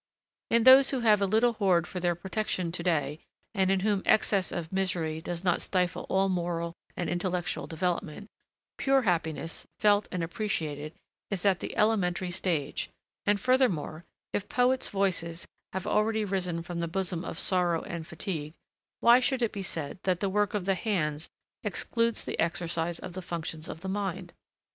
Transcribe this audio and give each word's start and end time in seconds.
In 0.49 0.63
those 0.63 0.89
who 0.89 1.01
have 1.01 1.21
a 1.21 1.27
little 1.27 1.53
hoard 1.53 1.85
for 1.85 1.99
their 1.99 2.15
protection 2.15 2.71
to 2.71 2.81
day, 2.81 3.19
and 3.53 3.69
in 3.69 3.81
whom 3.81 4.01
excess 4.03 4.51
of 4.51 4.71
misery 4.73 5.21
does 5.21 5.43
not 5.43 5.61
stifle 5.61 6.07
all 6.09 6.27
moral 6.27 6.73
and 6.97 7.07
intellectual 7.07 7.67
development, 7.67 8.27
pure 8.79 9.03
happiness, 9.03 9.67
felt 9.77 10.07
and 10.11 10.23
appreciated, 10.23 10.95
is 11.29 11.45
at 11.45 11.59
the 11.59 11.77
elementary 11.77 12.31
stage; 12.31 12.89
and, 13.27 13.39
furthermore, 13.39 14.03
if 14.33 14.49
poets' 14.49 14.89
voices 14.89 15.45
have 15.71 15.85
already 15.85 16.25
arisen 16.25 16.63
from 16.63 16.79
the 16.79 16.87
bosom 16.87 17.23
of 17.23 17.37
sorrow 17.37 17.83
and 17.83 18.07
fatigue, 18.07 18.55
why 19.01 19.19
should 19.19 19.43
it 19.43 19.51
be 19.51 19.61
said 19.61 19.99
that 20.01 20.19
the 20.19 20.29
work 20.29 20.55
of 20.55 20.65
the 20.65 20.73
hands 20.73 21.29
excludes 21.61 22.23
the 22.23 22.39
exercise 22.39 22.97
of 22.97 23.13
the 23.13 23.21
functions 23.21 23.69
of 23.69 23.81
the 23.81 23.87
mind? 23.87 24.33